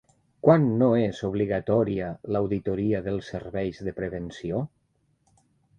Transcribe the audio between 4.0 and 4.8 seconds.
prevenció?